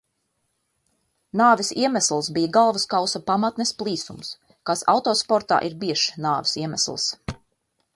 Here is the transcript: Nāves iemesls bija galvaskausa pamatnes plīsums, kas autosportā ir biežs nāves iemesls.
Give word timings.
Nāves 1.41 1.69
iemesls 1.81 2.31
bija 2.39 2.51
galvaskausa 2.57 3.23
pamatnes 3.29 3.75
plīsums, 3.83 4.35
kas 4.71 4.85
autosportā 4.97 5.65
ir 5.71 5.81
biežs 5.85 6.09
nāves 6.29 6.61
iemesls. 6.65 7.11